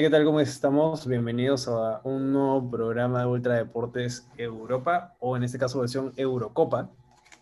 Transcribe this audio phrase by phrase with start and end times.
[0.00, 0.24] Gente, ¿qué tal?
[0.24, 1.06] ¿Cómo estamos?
[1.06, 6.88] Bienvenidos a un nuevo programa de Ultra Deportes Europa, o en este caso versión Eurocopa.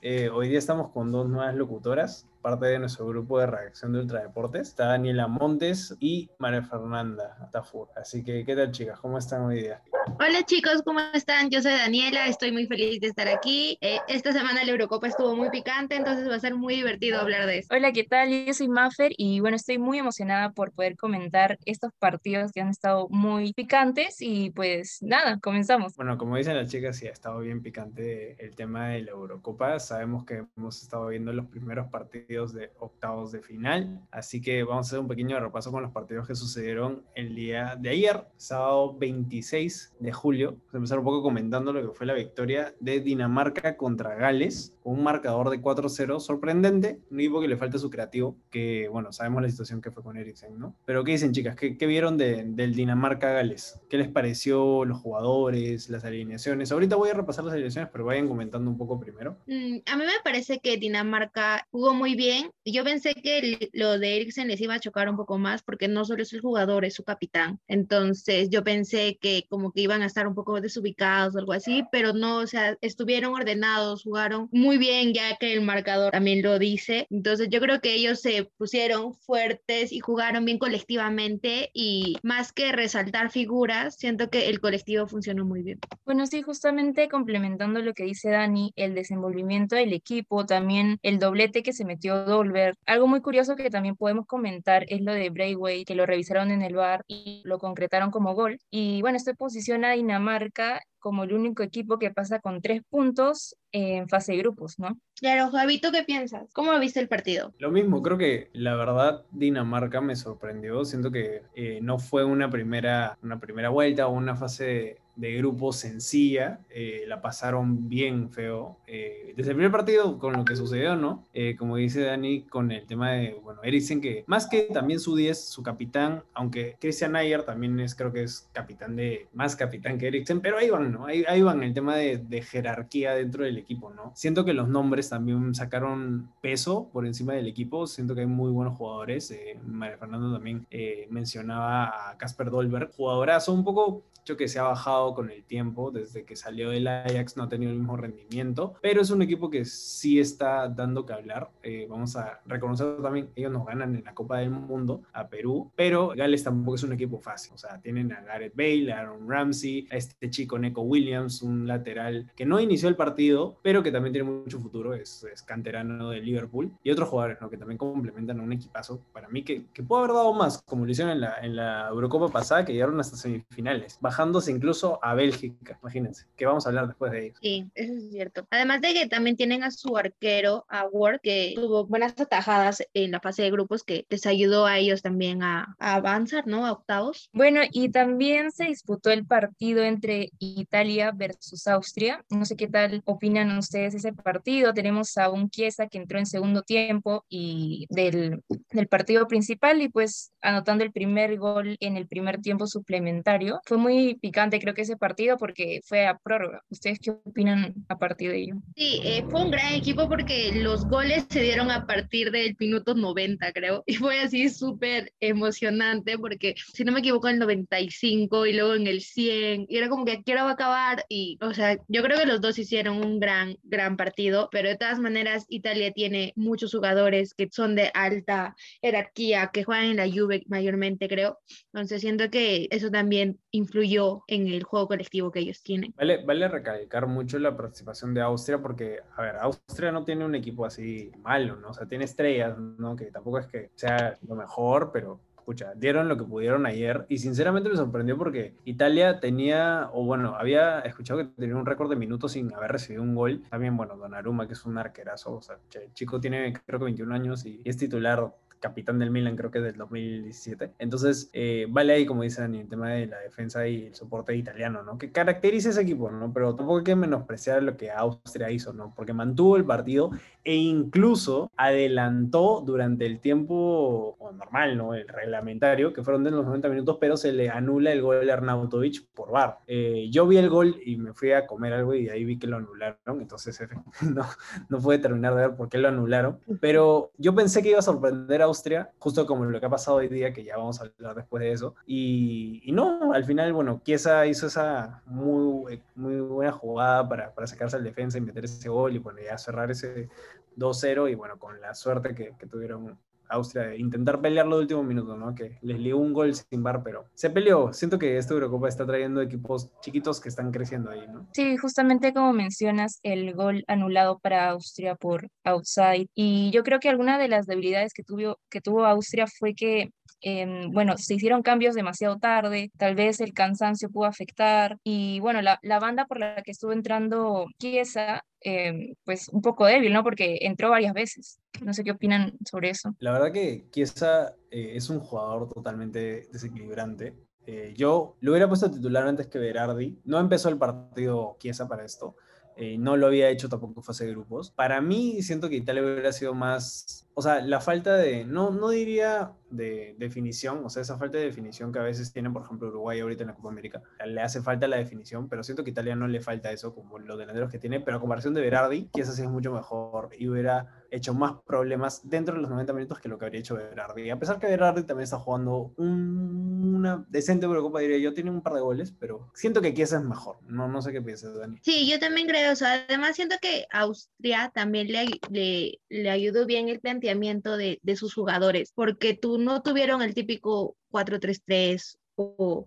[0.02, 4.00] Eh, hoy día estamos con dos nuevas locutoras parte de nuestro grupo de reacción de
[4.00, 4.68] Ultradeportes.
[4.68, 7.88] Está Daniela Montes y María Fernanda Tafur.
[7.96, 8.98] Así que, ¿qué tal, chicas?
[9.00, 9.82] ¿Cómo están hoy día?
[10.20, 11.50] Hola, chicos, ¿cómo están?
[11.50, 13.78] Yo soy Daniela, estoy muy feliz de estar aquí.
[13.80, 17.46] Eh, esta semana la Eurocopa estuvo muy picante, entonces va a ser muy divertido hablar
[17.46, 17.74] de eso.
[17.74, 18.30] Hola, ¿qué tal?
[18.46, 22.68] Yo soy Maffer y bueno, estoy muy emocionada por poder comentar estos partidos que han
[22.68, 25.94] estado muy picantes y pues nada, comenzamos.
[25.96, 29.78] Bueno, como dicen las chicas, sí ha estado bien picante el tema de la Eurocopa.
[29.78, 34.02] Sabemos que hemos estado viendo los primeros partidos de octavos de final.
[34.10, 37.74] Así que vamos a hacer un pequeño repaso con los partidos que sucedieron el día
[37.80, 40.50] de ayer, sábado 26 de julio.
[40.50, 44.74] Vamos a empezar un poco comentando lo que fue la victoria de Dinamarca contra Gales,
[44.90, 47.00] un marcador de 4-0 sorprendente.
[47.10, 50.16] Un equipo que le falta su creativo, que bueno, sabemos la situación que fue con
[50.16, 50.74] Eriksen, ¿no?
[50.84, 51.56] Pero ¿qué dicen, chicas?
[51.56, 53.80] ¿Qué, qué vieron de, del Dinamarca-Gales?
[53.88, 56.72] ¿Qué les pareció los jugadores, las alineaciones?
[56.72, 59.36] Ahorita voy a repasar las alineaciones, pero vayan comentando un poco primero.
[59.46, 62.50] Mm, a mí me parece que Dinamarca jugó muy bien.
[62.64, 66.04] Yo pensé que lo de Eriksen les iba a chocar un poco más porque no
[66.04, 67.60] solo es el jugador, es su capitán.
[67.68, 71.84] Entonces yo pensé que como que iban a estar un poco desubicados o algo así,
[71.92, 76.58] pero no, o sea, estuvieron ordenados, jugaron muy bien ya que el marcador también lo
[76.58, 77.06] dice.
[77.10, 82.72] Entonces yo creo que ellos se pusieron fuertes y jugaron bien colectivamente y más que
[82.72, 85.78] resaltar figuras, siento que el colectivo funcionó muy bien.
[86.04, 91.62] Bueno, sí, justamente complementando lo que dice Dani, el desenvolvimiento del equipo, también el doblete
[91.62, 92.74] que se metió Dolber.
[92.86, 96.62] Algo muy curioso que también podemos comentar es lo de Braithwaite, que lo revisaron en
[96.62, 98.58] el bar y lo concretaron como gol.
[98.70, 103.56] Y bueno, esto posiciona a Dinamarca como el único equipo que pasa con tres puntos
[103.72, 104.98] en fase de grupos, ¿no?
[105.16, 106.48] Claro, Javito, ¿qué piensas?
[106.52, 107.52] ¿Cómo viste el partido?
[107.58, 110.84] Lo mismo, creo que la verdad Dinamarca me sorprendió.
[110.84, 115.72] Siento que eh, no fue una primera, una primera vuelta o una fase de grupo
[115.72, 118.78] sencilla, eh, la pasaron bien feo.
[118.86, 121.26] Eh, desde el primer partido, con lo que sucedió, ¿no?
[121.34, 125.16] Eh, como dice Dani, con el tema de, bueno, Eriksen, que más que también su
[125.16, 129.98] 10, su capitán, aunque Christian Ayer también es, creo que es capitán de, más capitán
[129.98, 131.06] que Eriksen, pero ahí van, ¿no?
[131.06, 134.12] Ahí, ahí van el tema de, de, jerarquía dentro del equipo, ¿no?
[134.14, 138.52] Siento que los nombres también sacaron peso por encima del equipo, siento que hay muy
[138.52, 139.36] buenos jugadores.
[139.66, 140.64] María Fernando también
[141.10, 144.04] mencionaba a Casper Dolberg, jugadorazo, un poco
[144.36, 147.72] que se ha bajado con el tiempo, desde que salió del Ajax no ha tenido
[147.72, 151.50] el mismo rendimiento, pero es un equipo que sí está dando que hablar.
[151.62, 155.70] Eh, vamos a reconocer también, ellos nos ganan en la Copa del Mundo a Perú,
[155.76, 159.28] pero Gales tampoco es un equipo fácil, o sea, tienen a Gareth Bale, a Aaron
[159.28, 163.92] Ramsey, a este chico Neko Williams, un lateral que no inició el partido, pero que
[163.92, 167.50] también tiene mucho futuro, es, es canterano de Liverpool, y otros jugadores ¿no?
[167.50, 170.84] que también complementan a un equipazo, para mí que, que puede haber dado más, como
[170.84, 175.14] lo hicieron en la, en la Eurocopa pasada, que llegaron hasta semifinales, bajándose incluso a
[175.14, 177.38] Bélgica, imagínense, que vamos a hablar después de ellos.
[177.40, 178.46] Sí, eso es cierto.
[178.50, 183.10] Además de que también tienen a su arquero, a Ward, que tuvo buenas atajadas en
[183.10, 186.66] la fase de grupos que les ayudó a ellos también a, a avanzar, ¿no?
[186.66, 187.30] A octavos.
[187.32, 192.24] Bueno, y también se disputó el partido entre Italia versus Austria.
[192.30, 194.74] No sé qué tal opinan ustedes ese partido.
[194.74, 199.88] Tenemos a un Chiesa que entró en segundo tiempo y del, del partido principal y
[199.88, 203.60] pues anotando el primer gol en el primer tiempo suplementario.
[203.64, 206.62] Fue muy picante creo que ese partido porque fue a prórroga.
[206.70, 208.54] ¿Ustedes qué opinan a partir de ello?
[208.74, 212.94] Sí, eh, fue un gran equipo porque los goles se dieron a partir del minuto
[212.94, 218.46] 90, creo, y fue así súper emocionante porque, si no me equivoco, en el 95
[218.46, 222.02] y luego en el 100, y era como que quiero acabar y, o sea, yo
[222.02, 226.32] creo que los dos hicieron un gran, gran partido, pero de todas maneras Italia tiene
[226.36, 231.38] muchos jugadores que son de alta jerarquía, que juegan en la Juve mayormente, creo,
[231.72, 235.94] entonces siento que eso también influyó en el juego colectivo que ellos tienen.
[235.96, 240.34] Vale, vale recalcar mucho la participación de Austria porque, a ver, Austria no tiene un
[240.34, 241.70] equipo así malo, ¿no?
[241.70, 242.96] O sea, tiene estrellas, ¿no?
[242.96, 247.18] Que tampoco es que sea lo mejor, pero escucha, dieron lo que pudieron ayer y
[247.18, 251.96] sinceramente me sorprendió porque Italia tenía, o bueno, había escuchado que tenía un récord de
[251.96, 253.42] minutos sin haber recibido un gol.
[253.48, 257.14] También, bueno, Donnarumma, que es un arquerazo, o sea, el chico tiene creo que 21
[257.14, 258.30] años y es titular
[258.60, 260.72] capitán del Milan, creo que del 2017.
[260.78, 264.82] Entonces, eh, vale ahí, como dicen, el tema de la defensa y el soporte italiano,
[264.82, 264.98] ¿no?
[264.98, 266.32] Que caracteriza ese equipo, ¿no?
[266.32, 268.92] Pero tampoco hay que menospreciar lo que Austria hizo, ¿no?
[268.94, 270.10] Porque mantuvo el partido
[270.44, 274.94] e incluso adelantó durante el tiempo normal, ¿no?
[274.94, 275.06] El,
[275.38, 279.06] reglamentario, que fueron de los 90 minutos, pero se le anula el gol de Arnautovic
[279.14, 279.58] por VAR.
[279.66, 282.46] Eh, yo vi el gol y me fui a comer algo y ahí vi que
[282.46, 283.60] lo anularon, entonces
[284.02, 284.24] no,
[284.68, 287.82] no pude terminar de ver por qué lo anularon, pero yo pensé que iba a
[287.82, 290.84] sorprender a Austria, justo como lo que ha pasado hoy día, que ya vamos a
[290.84, 296.20] hablar después de eso, y, y no, al final, bueno, Chiesa hizo esa muy, muy
[296.20, 299.70] buena jugada para, para sacarse al defensa y meter ese gol y bueno, ya cerrar
[299.70, 300.08] ese
[300.56, 304.82] 2-0 y bueno, con la suerte que, que tuvieron Austria de intentar pelearlo de último
[304.82, 305.34] minuto, ¿no?
[305.34, 307.72] Que les lió un gol sin bar, pero se peleó.
[307.72, 311.28] Siento que esta Eurocopa está trayendo equipos chiquitos que están creciendo ahí, ¿no?
[311.32, 316.08] Sí, justamente como mencionas, el gol anulado para Austria por outside.
[316.14, 319.90] Y yo creo que alguna de las debilidades que tuvo, que tuvo Austria fue que
[320.20, 325.40] Em, bueno, se hicieron cambios demasiado tarde, tal vez el cansancio pudo afectar y bueno,
[325.42, 330.02] la, banda por la que estuvo entrando Chiesa, em, pues un poco débil, ¿no?
[330.02, 331.38] Porque entró varias veces.
[331.62, 332.94] No sé qué opinan sobre eso.
[332.98, 337.14] La verdad que Chiesa eh, es un jugador totalmente desequilibrante.
[337.46, 339.98] Eh, yo lo hubiera puesto titular antes que Berardi.
[340.04, 342.16] No empezó el partido Chiesa para esto.
[342.60, 344.50] Eh, no lo había hecho tampoco fase de grupos.
[344.50, 347.06] Para mí, siento que Italia hubiera sido más.
[347.14, 348.24] O sea, la falta de.
[348.24, 352.32] No, no diría de definición, o sea, esa falta de definición que a veces tienen,
[352.32, 355.62] por ejemplo, Uruguay ahorita en la Copa América, le hace falta la definición, pero siento
[355.62, 358.40] que Italia no le falta eso, como los delanteros que tiene, pero a comparación de
[358.40, 363.00] Berardi, sí es mucho mejor y hubiera hecho más problemas dentro de los 90 minutos
[363.00, 364.10] que lo que habría hecho Berardi.
[364.10, 368.54] A pesar que Berardi también está jugando una decente Eurocopa, diría yo, tiene un par
[368.54, 370.38] de goles, pero siento que Chiesa es mejor.
[370.42, 371.58] No, sé qué piensas, Dani.
[371.62, 376.46] Sí, yo también creo, o sea, además siento que Austria también le, le, le ayudó
[376.46, 382.66] bien el planteamiento de, de sus jugadores, porque tú no tuvieron el típico 4-3-3 o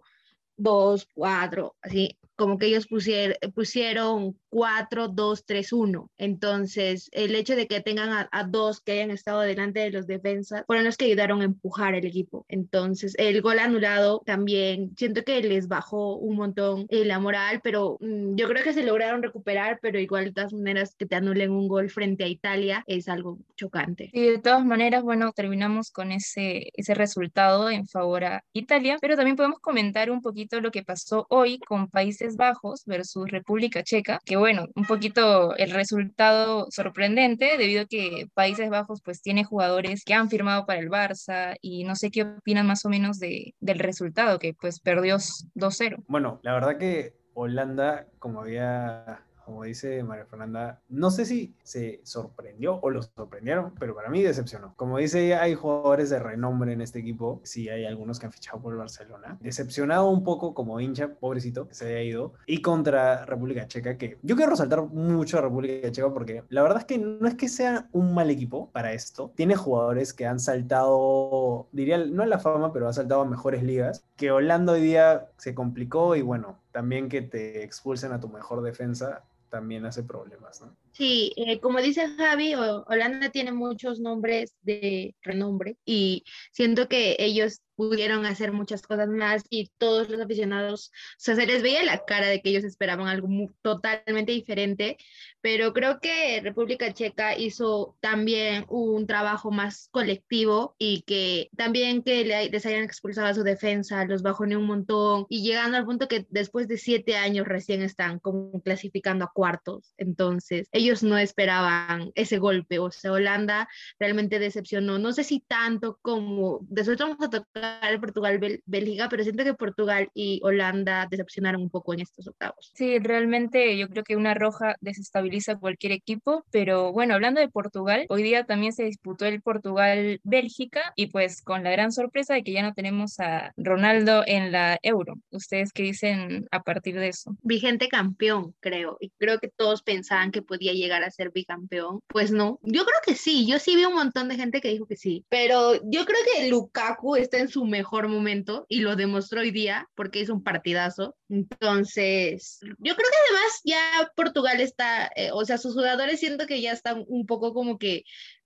[0.58, 6.12] 2-4, así como que ellos pusieron, pusieron 4, 2, 3, 1.
[6.18, 10.64] Entonces, el hecho de que tengan a, dos que hayan estado delante de los defensas
[10.68, 12.46] fueron los que ayudaron a empujar el equipo.
[12.50, 17.98] Entonces, el gol anulado también siento que les bajó un montón eh, la moral, pero
[18.02, 21.52] mmm, yo creo que se lograron recuperar, pero igual de todas maneras que te anulen
[21.52, 24.10] un gol frente a Italia es algo chocante.
[24.12, 29.16] Y de todas maneras, bueno, terminamos con ese, ese resultado en favor a Italia, pero
[29.16, 34.20] también podemos comentar un poquito lo que pasó hoy con Países Bajos versus República Checa,
[34.26, 40.04] que bueno, un poquito el resultado sorprendente debido a que Países Bajos pues tiene jugadores
[40.04, 43.54] que han firmado para el Barça y no sé qué opinan más o menos de,
[43.60, 46.04] del resultado, que pues perdió 2-0.
[46.08, 52.02] Bueno, la verdad que Holanda, como había como dice María Fernanda, no sé si se
[52.04, 54.74] sorprendió o los sorprendieron, pero para mí decepcionó.
[54.76, 58.62] Como dice, hay jugadores de renombre en este equipo, sí hay algunos que han fichado
[58.62, 59.38] por el Barcelona.
[59.42, 62.34] Decepcionado un poco como hincha, pobrecito, que se haya ido.
[62.46, 66.80] Y contra República Checa, que yo quiero resaltar mucho a República Checa porque la verdad
[66.80, 69.32] es que no es que sea un mal equipo para esto.
[69.36, 73.64] Tiene jugadores que han saltado, diría, no a la fama, pero ha saltado a mejores
[73.64, 74.04] ligas.
[74.16, 78.62] Que Holanda hoy día se complicó y bueno, también que te expulsen a tu mejor
[78.62, 80.76] defensa también hace problemas, ¿no?
[80.94, 87.62] Sí, eh, como dice Javi, Holanda tiene muchos nombres de renombre y siento que ellos
[87.90, 92.06] pudieron hacer muchas cosas más y todos los aficionados, o sea, se les veía la
[92.06, 93.28] cara de que ellos esperaban algo
[93.64, 94.98] totalmente diferente,
[95.42, 102.24] pero creo que República Checa hizo también un trabajo más colectivo y que también que
[102.24, 106.08] les hayan expulsado a su defensa, los bajó ni un montón y llegando al punto
[106.08, 112.12] que después de siete años recién están como clasificando a cuartos, entonces ellos no esperaban
[112.16, 113.68] ese golpe, o sea, Holanda
[114.00, 119.44] realmente decepcionó, no sé si tanto como, después vamos a tocar Portugal, Bélgica, pero siento
[119.44, 122.72] que Portugal y Holanda decepcionaron un poco en estos octavos.
[122.74, 128.06] Sí, realmente yo creo que una roja desestabiliza cualquier equipo, pero bueno, hablando de Portugal,
[128.10, 132.54] hoy día también se disputó el Portugal-Bélgica y pues con la gran sorpresa de que
[132.54, 135.16] ya no tenemos a Ronaldo en la Euro.
[135.32, 137.36] ¿Ustedes qué dicen a partir de eso?
[137.42, 142.00] Vigente campeón, creo, y creo que todos pensaban que podía llegar a ser bicampeón.
[142.08, 144.86] Pues no, yo creo que sí, yo sí vi un montón de gente que dijo
[144.86, 149.42] que sí, pero yo creo que Lukaku está en su mejor momento y lo demostró
[149.42, 151.16] hoy día porque es un partidazo.
[151.30, 156.62] Entonces, yo creo que además ya Portugal está, eh, o sea, sus jugadores siento que
[156.62, 158.04] ya están un poco como que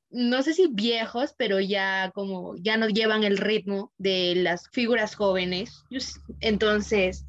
[0.09, 5.15] no sé si viejos, pero ya como ya no llevan el ritmo de las figuras
[5.15, 5.83] jóvenes.
[6.39, 7.25] Entonces,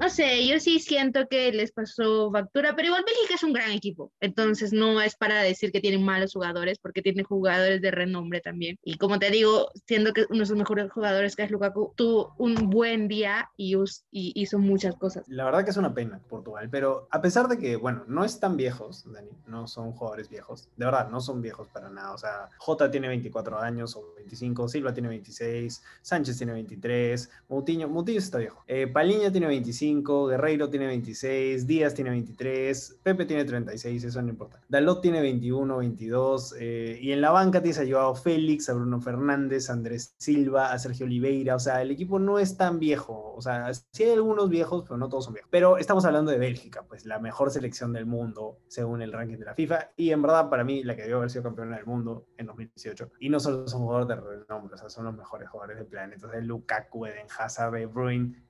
[0.00, 3.70] no sé, yo sí siento que les pasó factura, pero igual Bélgica es un gran
[3.70, 8.40] equipo, entonces no es para decir que tienen malos jugadores, porque tienen jugadores de renombre
[8.40, 8.78] también.
[8.82, 12.34] Y como te digo, siendo que uno de sus mejores jugadores, que es Lukaku, tuvo
[12.38, 13.76] un buen día y,
[14.10, 15.28] y hizo muchas cosas.
[15.28, 18.56] La verdad que es una pena Portugal, pero a pesar de que, bueno, no están
[18.56, 22.14] viejos, Dani, no son jugadores viejos, de verdad, no son viejos para nada.
[22.14, 27.86] O sea, Jota tiene 24 años o 25, Silva tiene 26, Sánchez tiene 23, Moutinho,
[27.86, 33.44] Moutinho está viejo, eh, Paliña tiene 25, Guerreiro tiene 26, Díaz tiene 23, Pepe tiene
[33.44, 34.60] 36, eso no importa.
[34.68, 39.00] Dalot tiene 21, 22, eh, y en la banca tienes a Joao Félix, a Bruno
[39.00, 43.34] Fernández, a Andrés Silva, a Sergio Oliveira, o sea, el equipo no es tan viejo,
[43.34, 45.50] o sea, sí hay algunos viejos, pero no todos son viejos.
[45.50, 49.44] Pero estamos hablando de Bélgica, pues la mejor selección del mundo según el ranking de
[49.44, 52.26] la FIFA, y en verdad para mí la que debió haber sido campeona del mundo
[52.36, 53.10] en 2018.
[53.20, 56.26] Y no solo son jugadores de renombre, o sea, son los mejores jugadores del planeta.
[56.26, 57.88] O sea, Lukaku, Eden Hazard, De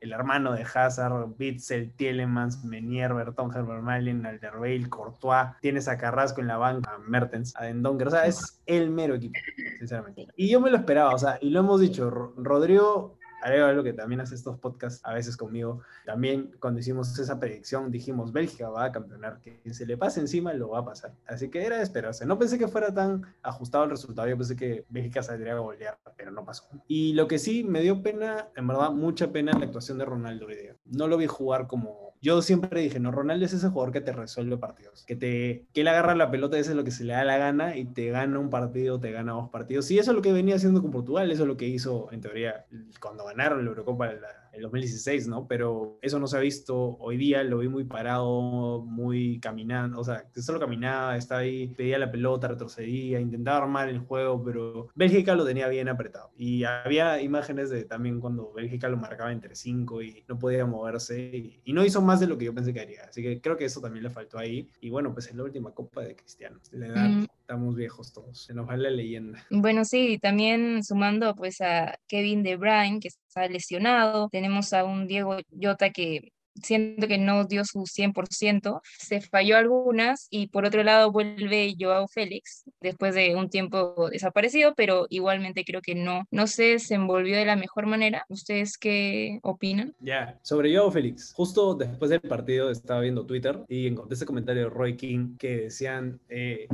[0.00, 5.50] el hermano de Hazard, Bitzel, Tielemans, Menier, Berton, Vermaelen, Alderweireld, Courtois.
[5.60, 8.08] Tienes a Carrasco en la banca, a Mertens, a Dendonker.
[8.08, 9.38] O sea, es el mero equipo,
[9.78, 10.26] sinceramente.
[10.36, 13.92] Y yo me lo esperaba, o sea, y lo hemos dicho, Rodrigo haré algo que
[13.92, 15.82] también hace estos podcasts a veces conmigo.
[16.04, 20.52] También cuando hicimos esa predicción dijimos Bélgica va a campeonar, que se le pase encima
[20.52, 21.14] lo va a pasar.
[21.26, 22.26] Así que era de esperarse.
[22.26, 25.98] No pensé que fuera tan ajustado el resultado, yo pensé que Bélgica saldría a golear,
[26.16, 26.68] pero no pasó.
[26.86, 30.46] Y lo que sí me dio pena, en verdad mucha pena la actuación de Ronaldo
[30.46, 30.76] hoy día.
[30.84, 34.12] No lo vi jugar como yo siempre dije, no, Ronaldo es ese jugador que te
[34.12, 37.14] resuelve partidos, que te que él agarra la pelota y es lo que se le
[37.14, 39.90] da la gana y te gana un partido, te gana dos partidos.
[39.90, 42.20] Y eso es lo que venía haciendo con Portugal, eso es lo que hizo en
[42.20, 42.66] teoría
[43.00, 45.46] cuando ganaron la Eurocopa la, el 2016, ¿no?
[45.46, 50.04] Pero eso no se ha visto hoy día, lo vi muy parado, muy caminando, o
[50.04, 55.34] sea, solo caminaba, estaba ahí, pedía la pelota, retrocedía, intentaba armar el juego, pero Bélgica
[55.34, 56.30] lo tenía bien apretado.
[56.36, 61.60] Y había imágenes de también cuando Bélgica lo marcaba entre cinco y no podía moverse
[61.64, 63.04] y, no hizo más de lo que yo pensé que haría.
[63.04, 64.68] Así que creo que eso también le faltó ahí.
[64.80, 66.58] Y bueno, pues es la última copa de Cristiano.
[66.72, 67.26] La edad, mm.
[67.50, 69.44] Estamos viejos todos, se nos va la leyenda.
[69.50, 75.08] Bueno, sí, también sumando pues a Kevin De Bruyne, que está lesionado, tenemos a un
[75.08, 80.82] Diego Llota que siento que no dio su 100%, se falló algunas y por otro
[80.82, 86.46] lado vuelve Joao Félix después de un tiempo desaparecido, pero igualmente creo que no, no
[86.46, 88.24] se desenvolvió de la mejor manera.
[88.28, 89.94] ¿Ustedes qué opinan?
[90.00, 94.64] Ya, sobre Joao Félix, justo después del partido estaba viendo Twitter y encontré ese comentario
[94.64, 96.68] de Roy King que decían, eh,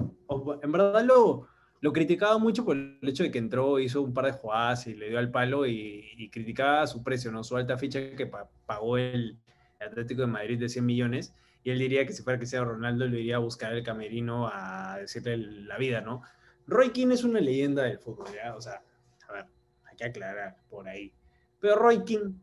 [0.62, 1.48] en verdad lo
[1.80, 4.94] lo criticaba mucho por el hecho de que entró, hizo un par de jugadas y
[4.94, 7.44] le dio al palo y, criticaba su precio, ¿no?
[7.44, 8.26] Su alta ficha que
[8.66, 9.38] pagó el
[9.80, 11.34] Atlético de Madrid de 100 millones.
[11.62, 14.98] Y él diría que si fuera sea Ronaldo, le iría a buscar el camerino a
[15.00, 16.22] decirle la vida, ¿no?
[16.66, 18.54] Roy King es una leyenda del fútbol, ¿ya?
[18.54, 18.82] O sea,
[19.28, 19.46] a ver,
[19.84, 21.12] hay que aclarar por ahí.
[21.60, 22.34] Pero Roy King,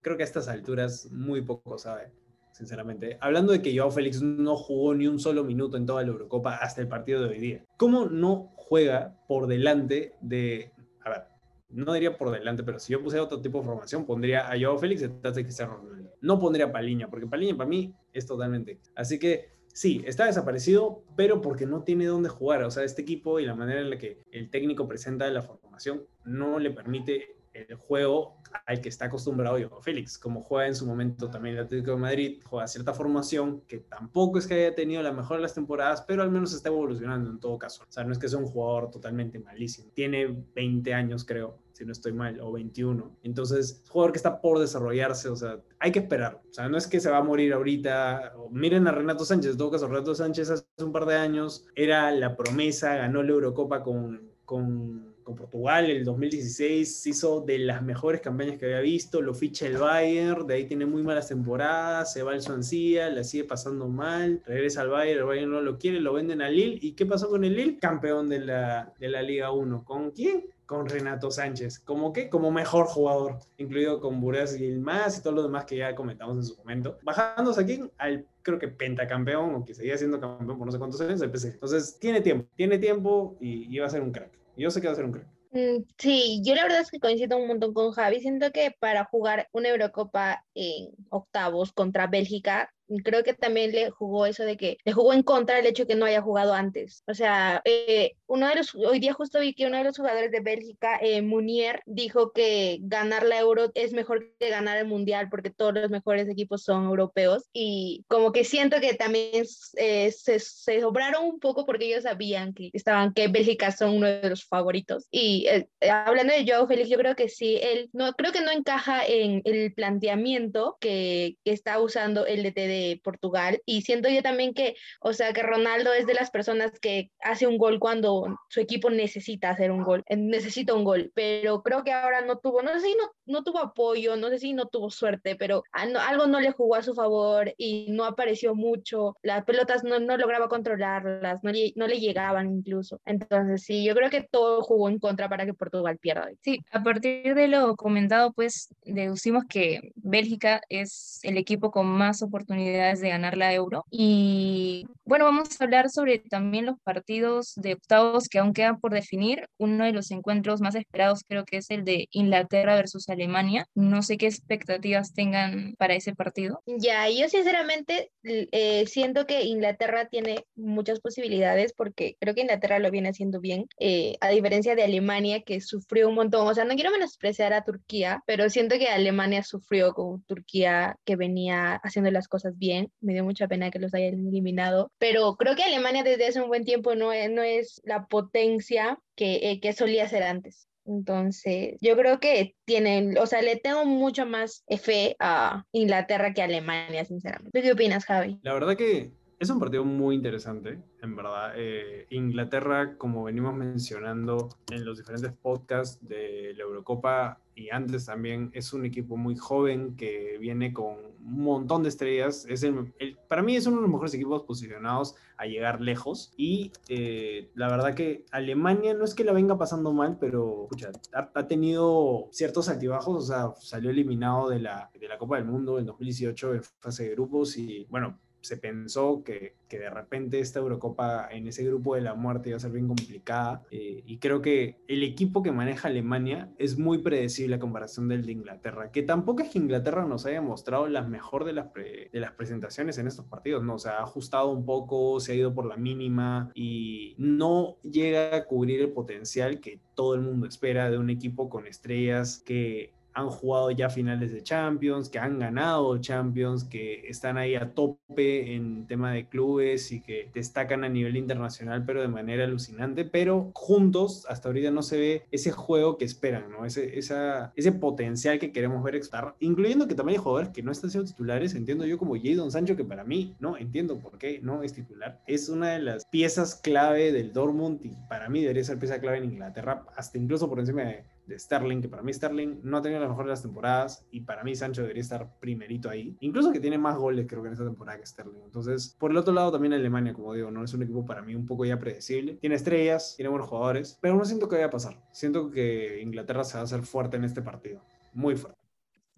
[0.00, 2.12] creo que a estas alturas muy poco sabe
[2.56, 3.18] sinceramente.
[3.20, 6.56] Hablando de que Joao Félix no jugó ni un solo minuto en toda la Eurocopa
[6.56, 7.64] hasta el partido de hoy día.
[7.76, 10.72] ¿Cómo no juega por delante de...
[11.04, 11.24] A ver,
[11.68, 14.78] no diría por delante, pero si yo pusiera otro tipo de formación, pondría a Joao
[14.78, 16.12] Félix detrás de Cristiano Ronaldo.
[16.20, 18.80] No pondría a Paliña, porque Paliña para mí es totalmente...
[18.94, 22.62] Así que sí, está desaparecido, pero porque no tiene dónde jugar.
[22.62, 26.06] O sea, este equipo y la manera en la que el técnico presenta la formación
[26.24, 27.35] no le permite
[27.68, 31.64] el juego al que está acostumbrado yo, Félix, como juega en su momento también el
[31.64, 35.42] Atlético de Madrid, juega cierta formación que tampoco es que haya tenido la mejor de
[35.42, 37.84] las temporadas, pero al menos está evolucionando en todo caso.
[37.88, 39.90] O sea, no es que sea un jugador totalmente malísimo.
[39.94, 43.18] Tiene 20 años, creo, si no estoy mal, o 21.
[43.22, 46.40] Entonces, jugador que está por desarrollarse, o sea, hay que esperar.
[46.48, 48.34] O sea, no es que se va a morir ahorita.
[48.50, 52.10] Miren a Renato Sánchez, en todo caso, Renato Sánchez hace un par de años era
[52.12, 58.58] la promesa, ganó la Eurocopa con con Portugal el 2016 hizo de las mejores campañas
[58.58, 62.30] que había visto, lo ficha el Bayern, de ahí tiene muy malas temporadas, se va
[62.30, 66.12] al Swansea, la sigue pasando mal, regresa al Bayern, el Bayern no lo quiere, lo
[66.12, 67.78] venden al Lille, ¿y qué pasó con el Lille?
[67.80, 70.46] Campeón de la, de la Liga 1, ¿con quién?
[70.64, 72.28] Con Renato Sánchez, ¿como qué?
[72.30, 75.96] Como mejor jugador, incluido con Buras y el más y todo lo demás que ya
[75.96, 80.56] comentamos en su momento, bajándose aquí al creo que pentacampeón o que seguía siendo campeón
[80.56, 81.48] por no sé cuántos años el PC.
[81.48, 84.36] Entonces, tiene tiempo, tiene tiempo y, y va a ser un crack.
[84.56, 85.26] Yo sé que va a ser un crack.
[85.52, 88.20] Mm, sí, yo la verdad es que coincido un montón con Javi.
[88.20, 92.72] Siento que para jugar una Eurocopa en octavos contra Bélgica
[93.04, 95.88] creo que también le jugó eso de que le jugó en contra el hecho de
[95.88, 97.02] que no haya jugado antes.
[97.06, 100.30] O sea, eh, uno de los, hoy día justo vi que uno de los jugadores
[100.30, 105.28] de Bélgica, eh, Munier, dijo que ganar la Euro es mejor que ganar el Mundial
[105.30, 109.44] porque todos los mejores equipos son europeos y como que siento que también
[109.76, 114.06] eh, se, se, sobraron un poco porque ellos sabían que estaban que Bélgica son uno
[114.06, 115.46] de los favoritos y
[115.80, 119.42] hablando de Joao Félix yo creo que sí él no creo que no encaja en
[119.44, 125.12] el planteamiento que, que está usando el DT Portugal y siento yo también que o
[125.12, 129.50] sea que Ronaldo es de las personas que hace un gol cuando su equipo necesita
[129.50, 132.94] hacer un gol, necesita un gol, pero creo que ahora no tuvo, no sé si
[132.94, 136.76] no, no tuvo apoyo, no sé si no tuvo suerte, pero algo no le jugó
[136.76, 141.72] a su favor y no apareció mucho, las pelotas no, no lograba controlarlas, no le,
[141.76, 143.00] no le llegaban incluso.
[143.04, 146.28] Entonces, sí, yo creo que todo jugó en contra para que Portugal pierda.
[146.42, 152.22] Sí, a partir de lo comentado, pues deducimos que Bélgica es el equipo con más
[152.22, 153.84] oportunidades de ganar la Euro.
[153.90, 158.92] Y bueno, vamos a hablar sobre también los partidos de octavos que aún quedan por
[158.92, 159.48] definir.
[159.58, 163.66] Uno de los encuentros más esperados creo que es el de Inglaterra versus Alemania.
[163.74, 166.60] No sé qué expectativas tengan para ese partido.
[166.66, 172.90] Ya, yo sinceramente eh, siento que Inglaterra tiene muchas posibilidades porque creo que Inglaterra lo
[172.90, 176.46] viene haciendo bien, eh, a diferencia de Alemania que sufrió un montón.
[176.48, 181.16] O sea, no quiero menospreciar a Turquía, pero siento que Alemania sufrió con Turquía que
[181.16, 182.90] venía haciendo las cosas bien.
[183.00, 186.48] Me dio mucha pena que los hayan eliminado, pero creo que Alemania desde hace un
[186.48, 190.68] buen tiempo no es, no es la potencia que, eh, que solía ser antes.
[190.86, 196.42] Entonces, yo creo que tienen, o sea, le tengo mucho más fe a Inglaterra que
[196.42, 197.60] a Alemania, sinceramente.
[197.60, 198.38] qué opinas, Javi?
[198.42, 201.52] La verdad que es un partido muy interesante, en verdad.
[201.56, 208.50] Eh, Inglaterra, como venimos mencionando en los diferentes podcasts de la Eurocopa y antes también,
[208.54, 212.46] es un equipo muy joven que viene con un montón de estrellas.
[212.48, 212.92] Es el,
[213.28, 216.32] para mí es uno de los mejores equipos posicionados a llegar lejos.
[216.36, 220.68] Y eh, la verdad que Alemania no es que la venga pasando mal, pero
[221.12, 223.24] ha, ha, tenido ciertos altibajos.
[223.24, 227.04] O sea, salió eliminado de la, de la Copa del Mundo en 2018 en fase
[227.04, 227.58] de grupos.
[227.58, 232.14] Y bueno, se pensó que, que, de repente esta Eurocopa en ese grupo de la
[232.14, 233.62] muerte iba a ser bien complicada.
[233.70, 238.24] Eh, y creo que el equipo que maneja Alemania es muy predecible a comparación del
[238.24, 242.10] de Inglaterra, que tampoco es que Inglaterra nos haya mostrado la mejor de las, de
[242.12, 243.74] las presentaciones en estos partidos, ¿no?
[243.74, 248.36] O sea, ha ajustado un poco, se ha ido por la mínima y no llega
[248.36, 252.92] a cubrir el potencial que todo el mundo espera de un equipo con estrellas que
[253.16, 258.54] han jugado ya finales de Champions, que han ganado Champions, que están ahí a tope
[258.54, 263.06] en tema de clubes y que destacan a nivel internacional, pero de manera alucinante.
[263.06, 266.66] Pero juntos, hasta ahorita no se ve ese juego que esperan, ¿no?
[266.66, 270.70] Ese, esa, ese potencial que queremos ver estar, incluyendo que también hay jugadores que no
[270.70, 271.54] están siendo titulares.
[271.54, 275.22] Entiendo yo como Jadon Sancho, que para mí, no entiendo por qué no es titular.
[275.26, 279.16] Es una de las piezas clave del Dortmund y para mí debería ser pieza clave
[279.16, 282.82] en Inglaterra, hasta incluso por encima de de Sterling, que para mí Sterling no ha
[282.82, 286.16] tenido las mejores de las temporadas y para mí Sancho debería estar primerito ahí.
[286.20, 288.42] Incluso que tiene más goles creo que en esta temporada que Sterling.
[288.44, 291.34] Entonces, por el otro lado también Alemania, como digo, no es un equipo para mí
[291.34, 292.34] un poco ya predecible.
[292.34, 295.02] Tiene estrellas, tiene buenos jugadores, pero no siento que vaya a pasar.
[295.12, 297.82] Siento que Inglaterra se va a hacer fuerte en este partido.
[298.12, 298.66] Muy fuerte.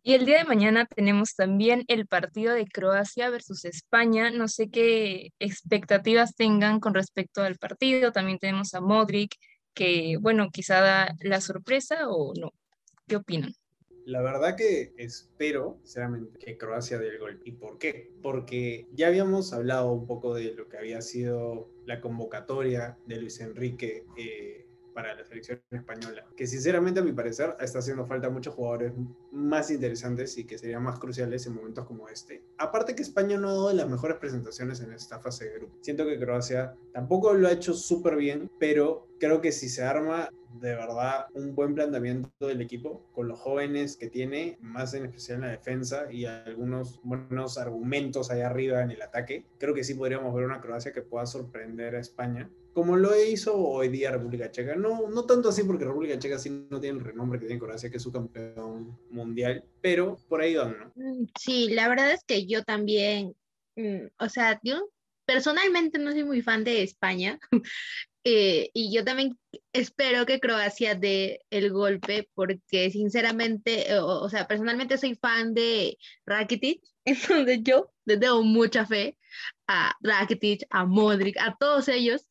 [0.03, 4.31] Y el día de mañana tenemos también el partido de Croacia versus España.
[4.31, 8.13] No sé qué expectativas tengan con respecto al partido.
[8.13, 9.35] También tenemos a Modric,
[9.79, 12.53] que, bueno, quizá da la sorpresa o no.
[13.07, 13.55] ¿Qué opinan?
[14.07, 17.41] La verdad que espero, sinceramente, que Croacia dé el gol.
[17.45, 18.11] ¿Y por qué?
[18.21, 23.39] Porque ya habíamos hablado un poco de lo que había sido la convocatoria de Luis
[23.39, 28.55] Enrique eh, para la selección española, que sinceramente a mi parecer está haciendo falta muchos
[28.55, 28.95] jugadores
[29.31, 32.43] más interesantes y que serían más cruciales en momentos como este.
[32.59, 35.79] Aparte que España no ha dado las mejores presentaciones en esta fase de grupo.
[35.83, 40.31] Siento que Croacia tampoco lo ha hecho súper bien, pero creo que si se arma
[40.61, 45.37] de verdad un buen planteamiento del equipo con los jóvenes que tiene, más en especial
[45.37, 49.95] en la defensa y algunos buenos argumentos ahí arriba en el ataque, creo que sí
[49.95, 54.53] podríamos ver una Croacia que pueda sorprender a España como lo hizo hoy día República
[54.53, 54.77] Checa.
[54.77, 57.91] No, no tanto así porque República Checa sí no tiene el renombre que tiene Croacia,
[57.91, 60.93] que es su campeón mundial, pero por ahí van, ¿no?
[60.95, 63.35] Mm, sí, la verdad es que yo también,
[63.75, 64.91] mm, o sea, yo
[65.27, 67.39] personalmente no soy muy fan de España.
[68.31, 69.39] Eh, y yo también
[69.73, 75.97] espero que Croacia dé el golpe porque sinceramente, o, o, sea, personalmente soy fan de
[76.27, 79.17] Rakitic, entonces yo les tengo mucha fe
[79.67, 82.29] a Rakitic, a Modric, a todos ellos.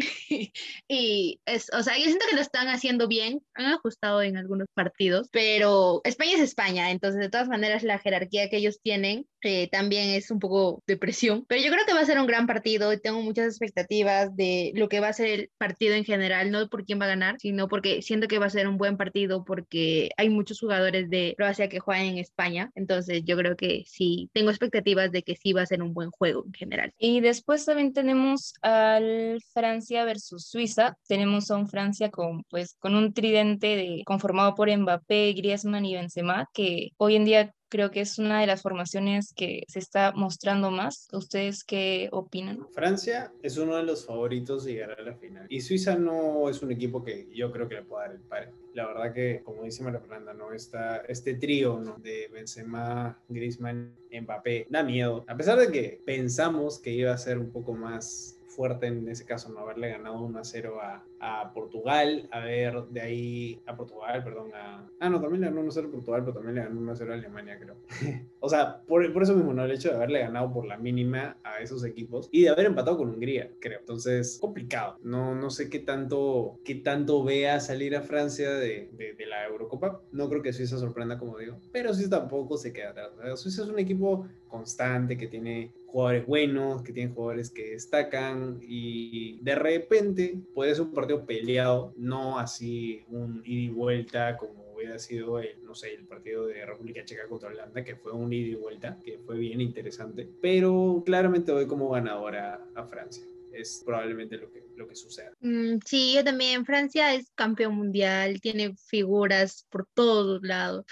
[0.88, 4.68] y es, o sea, yo siento que lo están haciendo bien, han ajustado en algunos
[4.74, 9.68] partidos, pero España es España, entonces de todas maneras la jerarquía que ellos tienen eh,
[9.70, 12.46] también es un poco de presión, pero yo creo que va a ser un gran
[12.46, 16.50] partido y tengo muchas expectativas de lo que va a ser el partido en general,
[16.50, 18.96] no por quién va a ganar, sino porque siento que va a ser un buen
[18.96, 23.84] partido porque hay muchos jugadores de Croacia que juegan en España, entonces yo creo que
[23.86, 26.92] sí, tengo expectativas de que sí va a ser un buen juego en general.
[26.98, 32.94] Y después también tenemos al Francia versus Suiza, tenemos a un Francia con, pues, con
[32.94, 38.00] un tridente de, conformado por Mbappé, Griezmann y Benzema, que hoy en día creo que
[38.00, 41.08] es una de las formaciones que se está mostrando más.
[41.12, 42.66] ¿Ustedes qué opinan?
[42.72, 45.46] Francia es uno de los favoritos de llegar a la final.
[45.48, 48.50] Y Suiza no es un equipo que yo creo que le pueda dar el par.
[48.74, 50.52] La verdad que, como dice María Fernanda, ¿no?
[50.52, 55.24] Está este trío de Benzema, Griezmann, Mbappé, da miedo.
[55.28, 59.24] A pesar de que pensamos que iba a ser un poco más fuerte en ese
[59.24, 64.22] caso, no haberle ganado 1 a 0 a, Portugal, a ver de ahí a Portugal,
[64.22, 64.86] perdón, a...
[65.00, 66.92] Ah, no, también le ganó 1 a 0 a Portugal, pero también le ganó 1
[66.92, 67.76] a 0 a Alemania, creo.
[68.40, 69.64] o sea, por, por, eso mismo, ¿no?
[69.64, 72.98] El hecho de haberle ganado por la mínima a esos equipos y de haber empatado
[72.98, 73.80] con Hungría, creo.
[73.80, 74.98] Entonces, complicado.
[75.02, 79.46] No, no sé qué tanto, qué tanto vea salir a Francia de, de, de la
[79.46, 80.02] Eurocopa.
[80.12, 83.40] No creo que Suiza sorprenda, como digo, pero Suiza tampoco se queda atrás.
[83.40, 89.40] Suiza es un equipo constante que tiene jugadores buenos, que tienen jugadores que destacan y
[89.42, 94.98] de repente puede ser un partido peleado, no así un ida y vuelta como hubiera
[94.98, 98.48] sido el, no sé, el partido de República Checa contra Holanda, que fue un ida
[98.48, 103.24] y vuelta, que fue bien interesante, pero claramente voy como ganadora a Francia.
[103.52, 105.32] Es probablemente lo que, lo que suceda.
[105.40, 106.64] Mm, sí, yo también.
[106.64, 110.86] Francia es campeón mundial, tiene figuras por todos lados.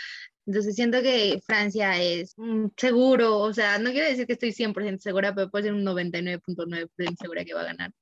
[0.48, 2.34] Entonces siento que Francia es
[2.78, 7.16] seguro, o sea, no quiero decir que estoy 100% segura, pero puede ser un 99.9%
[7.20, 7.92] segura que va a ganar.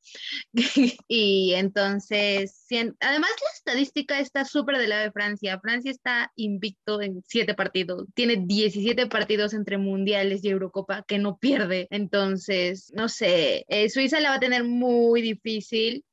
[1.09, 2.65] y entonces,
[3.01, 5.59] además la estadística está súper de lado de Francia.
[5.59, 11.39] Francia está invicto en 7 partidos, tiene 17 partidos entre mundiales y Eurocopa que no
[11.39, 11.89] pierde.
[11.91, 16.05] Entonces, no sé, eh, Suiza la va a tener muy difícil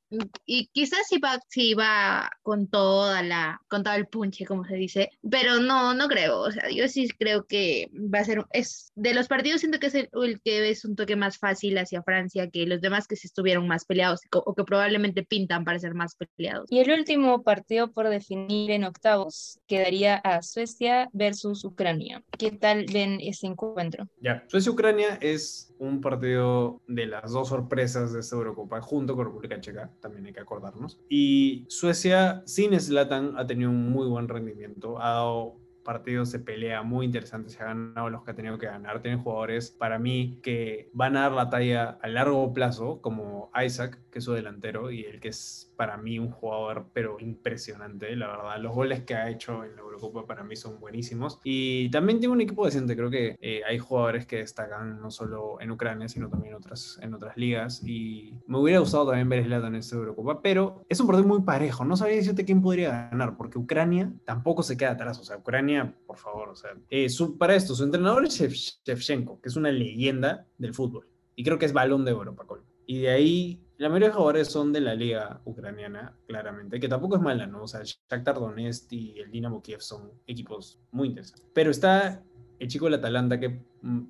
[0.46, 4.76] y quizás sí va, sí va con toda la, con todo el punche, como se
[4.76, 8.92] dice, pero no, no creo, o sea, yo sí creo que va a ser, es,
[8.96, 10.10] de los partidos siento que es el,
[10.44, 13.86] que es un toque más fácil hacia Francia que los demás que se estuvieron más
[13.86, 16.68] peleados o que probablemente pintan para ser más peleados.
[16.70, 22.24] Y el último partido por definir en octavos quedaría a Suecia versus Ucrania.
[22.38, 24.08] ¿Qué tal ven ese encuentro?
[24.22, 29.60] Ya, Suecia-Ucrania es un partido de las dos sorpresas de esta Eurocopa junto con República
[29.60, 31.00] Checa también hay que acordarnos.
[31.10, 36.84] Y Suecia, sin Zlatan, ha tenido un muy buen rendimiento, ha dado partidos de pelea
[36.84, 39.02] muy interesantes, se ha ganado los que ha tenido que ganar.
[39.02, 44.00] Tienen jugadores para mí que van a dar la talla a largo plazo, como Isaac,
[44.12, 48.28] que es su delantero, y el que es para mí un jugador pero impresionante, la
[48.28, 48.58] verdad.
[48.60, 51.40] Los goles que ha hecho en la Eurocopa para mí son buenísimos.
[51.44, 55.60] Y también tiene un equipo decente, creo que eh, hay jugadores que destacan no solo
[55.60, 57.82] en Ucrania, sino también en otras, en otras ligas.
[57.86, 61.42] Y me hubiera gustado también ver Zlatan en esta Eurocopa, pero es un partido muy
[61.42, 61.86] parejo.
[61.86, 65.20] No sabía decirte quién podría ganar, porque Ucrania tampoco se queda atrás.
[65.20, 65.73] O sea, Ucrania,
[66.06, 67.08] por favor, o sea, eh,
[67.38, 68.38] para esto, su entrenador es
[68.86, 71.08] Shevchenko, que es una leyenda del fútbol.
[71.36, 72.60] Y creo que es balón de oro, Paco.
[72.86, 77.16] Y de ahí la mayoría de jugadores son de la liga ucraniana, claramente, que tampoco
[77.16, 77.64] es mala, ¿no?
[77.64, 81.50] O sea, Shakhtar Donetsk y el Dinamo Kiev son equipos muy interesantes.
[81.54, 82.24] Pero está
[82.60, 83.62] el chico del Atalanta, que,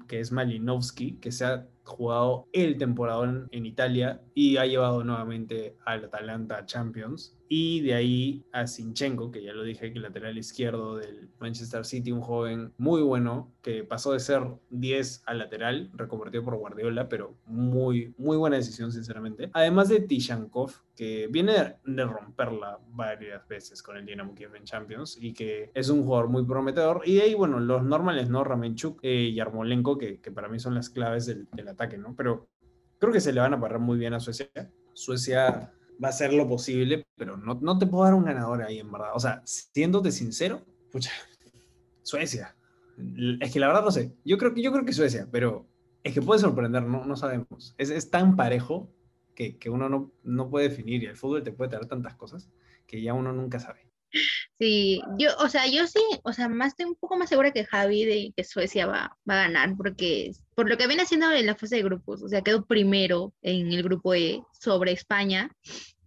[0.07, 5.75] que es Malinovsky, que se ha jugado el temporadón en Italia y ha llevado nuevamente
[5.85, 10.95] al Atalanta Champions y de ahí a Sinchenko, que ya lo dije, que lateral izquierdo
[10.97, 16.43] del Manchester City, un joven muy bueno, que pasó de ser 10 al lateral, reconvertido
[16.43, 19.51] por Guardiola, pero muy, muy buena decisión, sinceramente.
[19.53, 25.17] Además de Tishankov, que viene de romperla varias veces con el Dinamo Kiev en Champions
[25.21, 27.01] y que es un jugador muy prometedor.
[27.05, 28.43] Y de ahí, bueno, los normales, ¿no?
[28.43, 32.15] Ramenchuk eh, y Armolenko, que, que, para mí son las claves del, del ataque, ¿no?
[32.15, 32.47] Pero
[32.99, 34.49] creo que se le van a parar muy bien a Suecia.
[34.93, 35.73] Suecia
[36.03, 38.91] va a hacer lo posible, pero no, no te puedo dar un ganador ahí, en
[38.91, 39.11] verdad.
[39.13, 41.11] O sea, siéndote sincero, pucha,
[42.03, 42.55] Suecia.
[43.39, 44.13] Es que la verdad no sé.
[44.23, 45.67] Yo creo que, yo creo que Suecia, pero
[46.03, 47.73] es que puede sorprender, no, no sabemos.
[47.77, 48.89] Es, es tan parejo
[49.35, 52.49] que, que uno no, no, puede definir y el fútbol te puede traer tantas cosas
[52.85, 53.87] que ya uno nunca sabe.
[54.63, 57.65] Sí, yo, o sea, yo sí, o sea, más estoy un poco más segura que
[57.65, 61.47] Javi de que Suecia va, va a ganar, porque por lo que viene haciendo en
[61.47, 65.51] la fase de grupos, o sea, quedó primero en el grupo E sobre España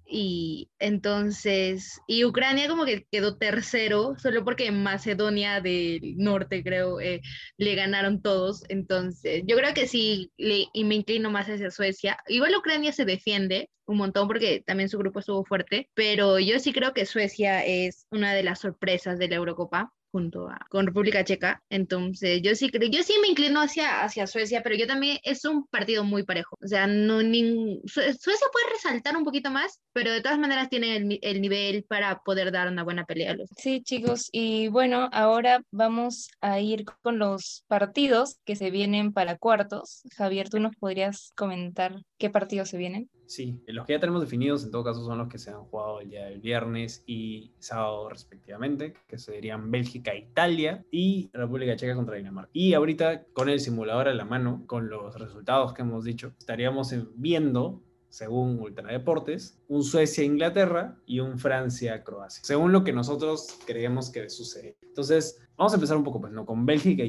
[0.08, 7.20] y entonces, y Ucrania como que quedó tercero, solo porque Macedonia del Norte, creo, eh,
[7.56, 8.62] le ganaron todos.
[8.68, 12.18] Entonces, yo creo que sí, le, y me inclino más hacia Suecia.
[12.28, 16.72] Igual Ucrania se defiende un montón porque también su grupo estuvo fuerte, pero yo sí
[16.72, 21.24] creo que Suecia es una de las sorpresas de la Eurocopa junto a con República
[21.24, 21.62] Checa.
[21.68, 25.44] Entonces, yo sí creo, yo sí me inclino hacia, hacia Suecia, pero yo también es
[25.44, 26.57] un partido muy parejo.
[26.62, 31.18] O sea, no Suecia puede resaltar un poquito más, pero de todas maneras tiene el,
[31.20, 33.35] el, nivel para poder dar una buena pelea.
[33.35, 33.50] Los...
[33.59, 39.37] Sí, chicos, y bueno, ahora vamos a ir con los partidos que se vienen para
[39.37, 40.02] cuartos.
[40.16, 43.11] Javier, ¿tú nos podrías comentar qué partidos se vienen?
[43.26, 46.00] Sí, los que ya tenemos definidos en todo caso son los que se han jugado
[46.00, 52.16] el día del viernes y sábado respectivamente, que serían Bélgica, Italia y República Checa contra
[52.16, 52.50] Dinamarca.
[52.52, 56.94] Y ahorita con el simulador a la mano, con los resultados que hemos dicho, estaríamos
[57.16, 64.76] viendo según Ultradeportes, un Suecia-Inglaterra y un Francia-Croacia, según lo que nosotros creemos que sucede.
[64.82, 66.46] Entonces, vamos a empezar un poco pues, ¿no?
[66.46, 67.06] con Bélgica e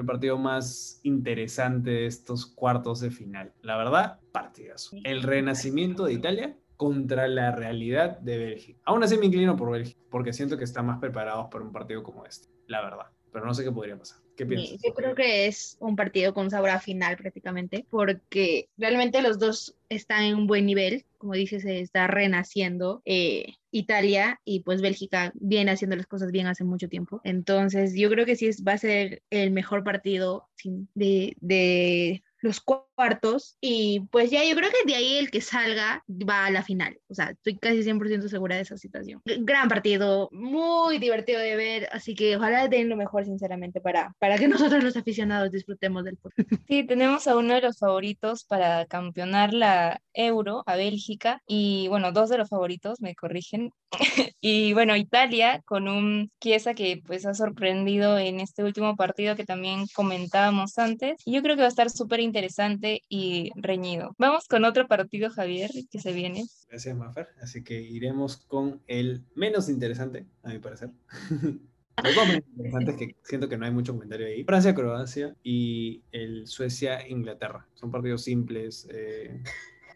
[0.00, 3.52] el partido más interesante de estos cuartos de final.
[3.62, 4.96] La verdad, partidazo.
[5.04, 8.78] El renacimiento de Italia contra la realidad de Bélgica.
[8.84, 12.02] Aún así me inclino por Bélgica, porque siento que están más preparados para un partido
[12.02, 13.06] como este, la verdad.
[13.32, 14.18] Pero no sé qué podría pasar.
[14.36, 14.78] ¿Qué piensas?
[14.84, 19.76] Yo creo que es un partido con sabor a final prácticamente, porque realmente los dos
[19.88, 25.32] están en un buen nivel, como dices, se está renaciendo eh, Italia y pues Bélgica
[25.34, 27.20] viene haciendo las cosas bien hace mucho tiempo.
[27.24, 30.48] Entonces yo creo que sí va a ser el mejor partido
[30.94, 32.60] de, de los
[32.96, 36.62] cuartos y pues ya yo creo que de ahí el que salga va a la
[36.62, 36.98] final.
[37.08, 39.20] O sea, estoy casi 100% segura de esa situación.
[39.24, 44.38] Gran partido, muy divertido de ver, así que ojalá den lo mejor sinceramente para, para
[44.38, 46.46] que nosotros los aficionados disfrutemos del fútbol.
[46.66, 52.10] Sí, tenemos a uno de los favoritos para campeonar la Euro, a Bélgica, y bueno,
[52.12, 53.70] dos de los favoritos, me corrigen.
[54.40, 59.44] y bueno, Italia con un Chiesa que pues ha sorprendido en este último partido que
[59.44, 61.16] también comentábamos antes.
[61.24, 64.14] Y yo creo que va a estar súper interesante y reñido.
[64.18, 66.44] Vamos con otro partido, Javier, que se viene.
[66.68, 67.28] Gracias, Mafer.
[67.40, 70.90] Así que iremos con el menos interesante, a mi parecer.
[72.04, 74.44] Los dos menos interesantes que siento que no hay mucho comentario ahí.
[74.44, 77.66] Francia, Croacia y el Suecia, Inglaterra.
[77.74, 78.86] Son partidos simples.
[78.90, 79.40] Eh,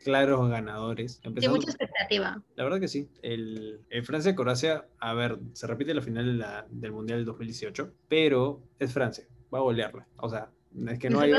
[0.03, 1.20] claros ganadores.
[1.22, 2.42] Empezamos, mucha expectativa.
[2.57, 3.09] La verdad que sí.
[3.22, 8.62] El, Francia-Croacia, a ver, se repite la final de la, del Mundial del 2018, pero
[8.79, 10.07] es Francia, va a golearla.
[10.16, 10.50] O sea,
[10.88, 11.33] es que no hay...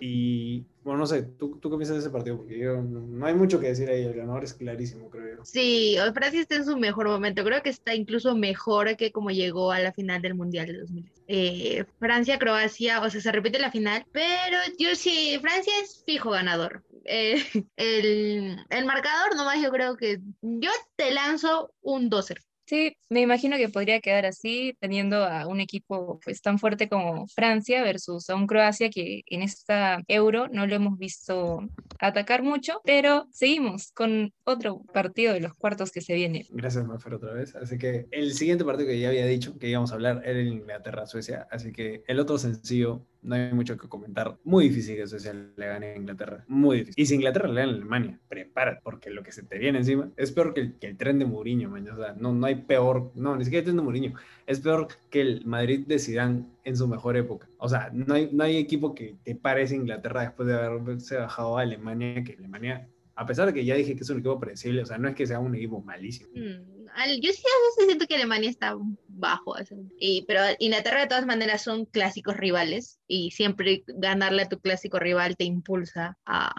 [0.00, 2.38] Y bueno, no sé, ¿tú, ¿tú qué piensas de ese partido?
[2.38, 5.44] Porque yo, no, hay mucho que decir ahí, el ganador es clarísimo, creo yo.
[5.44, 9.72] Sí, Francia está en su mejor momento, creo que está incluso mejor que como llegó
[9.72, 11.12] a la final del Mundial de 2000.
[11.28, 16.30] Eh, Francia, Croacia, o sea, se repite la final, pero yo sí, Francia es fijo
[16.30, 16.82] ganador.
[17.04, 17.36] Eh,
[17.76, 22.38] el, el marcador nomás yo creo que yo te lanzo un 2-0.
[22.66, 27.26] Sí, me imagino que podría quedar así, teniendo a un equipo pues tan fuerte como
[27.28, 31.60] Francia versus a un Croacia que en esta Euro no lo hemos visto
[32.00, 36.46] atacar mucho, pero seguimos con otro partido de los cuartos que se viene.
[36.50, 37.54] Gracias, Mafer, otra vez.
[37.54, 40.48] Así que el siguiente partido que ya había dicho que íbamos a hablar era el
[40.48, 44.36] Inglaterra-Suecia, así que el otro sencillo no hay mucho que comentar.
[44.44, 46.44] Muy difícil que Suecia le gane a Inglaterra.
[46.46, 47.02] Muy difícil.
[47.02, 50.10] Y si Inglaterra le gana a Alemania, prepárate, porque lo que se te viene encima
[50.16, 51.88] es peor que el, que el tren de Mourinho, man.
[51.88, 54.14] O sea, no, no hay peor, no, ni siquiera el tren de Mourinho.
[54.46, 57.48] Es peor que el Madrid de Zidane en su mejor época.
[57.58, 61.58] O sea, no hay, no hay equipo que te parece Inglaterra después de haberse bajado
[61.58, 64.82] a Alemania, que Alemania a pesar de que ya dije que es un equipo predecible,
[64.82, 66.30] o sea, no es que sea un equipo malísimo.
[66.34, 66.73] Mm
[67.20, 68.76] yo sí a veces siento que Alemania está
[69.08, 69.54] bajo,
[69.98, 74.98] y, pero Inglaterra de todas maneras son clásicos rivales y siempre ganarle a tu clásico
[74.98, 76.52] rival te impulsa a,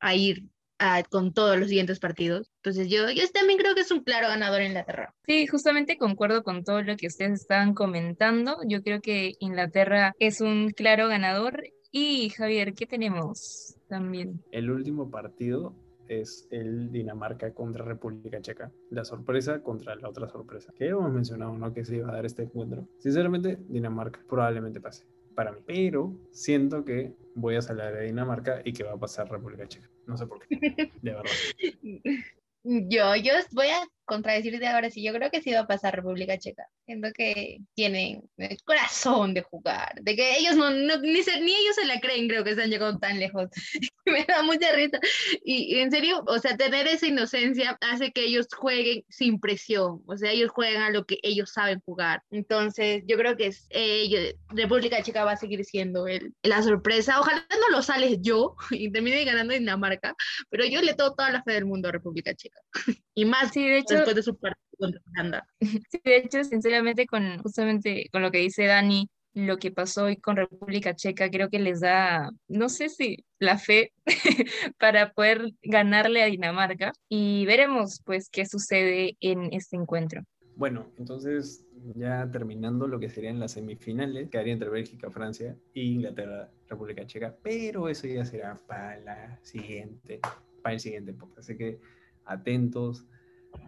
[0.00, 0.44] a ir
[0.78, 2.50] a, con todos los siguientes partidos.
[2.56, 5.14] Entonces yo, yo también creo que es un claro ganador Inglaterra.
[5.26, 8.58] Sí, justamente concuerdo con todo lo que ustedes estaban comentando.
[8.66, 11.62] Yo creo que Inglaterra es un claro ganador.
[11.92, 14.42] Y Javier, ¿qué tenemos también?
[14.52, 15.74] El último partido
[16.10, 18.72] es el Dinamarca contra República Checa.
[18.90, 20.72] La sorpresa contra la otra sorpresa.
[20.76, 21.72] Que hemos mencionado, ¿no?
[21.72, 22.86] Que se iba a dar este encuentro.
[22.98, 25.60] Sinceramente, Dinamarca probablemente pase para mí.
[25.64, 29.88] Pero siento que voy a salir de Dinamarca y que va a pasar República Checa.
[30.06, 30.92] No sé por qué.
[31.00, 31.30] De verdad.
[32.62, 35.02] Yo, yo voy a contradecirte ahora sí.
[35.02, 36.66] Yo creo que sí va a pasar República Checa.
[36.84, 41.52] Siento que tienen el corazón de jugar, de que ellos no, no ni, se, ni
[41.52, 43.48] ellos se la creen, creo que se han llegado tan lejos.
[44.06, 44.98] Me da mucha risa.
[45.44, 50.16] Y, en serio, o sea, tener esa inocencia hace que ellos jueguen sin presión, o
[50.16, 52.24] sea, ellos juegan a lo que ellos saben jugar.
[52.30, 57.20] Entonces, yo creo que es, eh, República Checa va a seguir siendo el, la sorpresa.
[57.20, 60.16] Ojalá no lo sales yo y termine ganando Dinamarca,
[60.48, 62.60] pero yo le tengo toda la fe del mundo a República Checa.
[63.14, 65.46] y más sí, de hecho, después de su partido contra Holanda.
[65.90, 70.16] Sí, de hecho, sinceramente, con justamente con lo que dice Dani, lo que pasó hoy
[70.16, 73.92] con República Checa, creo que les da, no sé si la fe
[74.78, 80.22] para poder ganarle a Dinamarca y veremos pues qué sucede en este encuentro.
[80.56, 86.50] Bueno, entonces ya terminando lo que serían las semifinales, quedaría entre Bélgica, Francia e Inglaterra,
[86.68, 90.20] República Checa, pero eso ya será para la siguiente,
[90.62, 91.38] para el siguiente podcast.
[91.38, 91.80] Así que
[92.26, 93.06] atentos,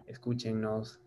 [0.07, 0.99] escúchenos,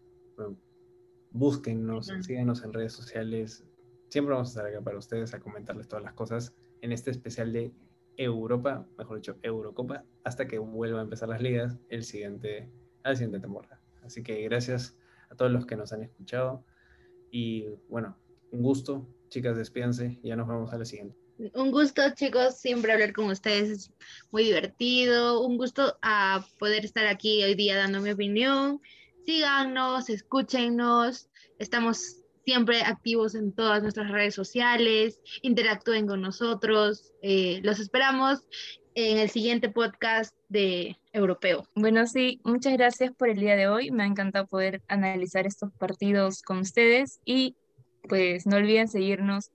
[1.31, 3.65] búsquennos, síganos en redes sociales.
[4.09, 7.53] Siempre vamos a estar acá para ustedes a comentarles todas las cosas en este especial
[7.53, 7.73] de
[8.17, 12.71] Europa, mejor dicho, Eurocopa, hasta que vuelva a empezar las ligas el siguiente,
[13.05, 13.81] la siguiente temporada.
[14.03, 14.97] Así que gracias
[15.31, 16.65] a todos los que nos han escuchado.
[17.31, 18.17] Y bueno,
[18.53, 19.07] un gusto.
[19.29, 20.21] Chicas, despídense.
[20.23, 21.26] Ya nos vemos a la siguiente.
[21.39, 23.91] Un gusto, chicos, siempre hablar con ustedes es
[24.31, 25.43] muy divertido.
[25.43, 28.81] Un gusto a poder estar aquí hoy día dando mi opinión.
[29.27, 31.29] Síganos, escúchenos.
[31.59, 35.21] Estamos siempre activos en todas nuestras redes sociales.
[35.43, 37.13] Interactúen con nosotros.
[37.21, 38.47] Eh, los esperamos
[38.95, 41.69] en el siguiente podcast de Europeo.
[41.75, 43.91] Bueno, sí, muchas gracias por el día de hoy.
[43.91, 47.57] Me ha encantado poder analizar estos partidos con ustedes y
[48.09, 49.51] pues no olviden seguirnos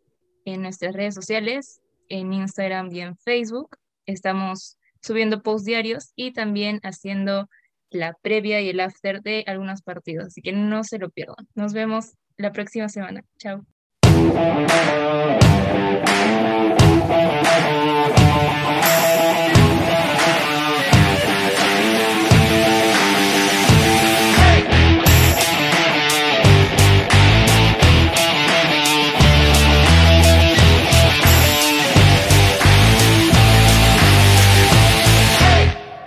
[0.46, 3.78] en nuestras redes sociales, en Instagram y en Facebook.
[4.06, 7.50] Estamos subiendo posts diarios y también haciendo
[7.90, 11.48] la previa y el after de algunos partidos, así que no se lo pierdan.
[11.56, 13.24] Nos vemos la próxima semana.
[13.38, 13.66] Chao.